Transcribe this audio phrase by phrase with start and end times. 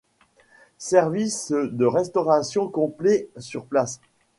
[0.79, 4.01] Service de restauration complet sur place.